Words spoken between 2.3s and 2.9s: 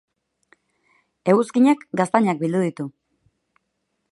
bildu ditu.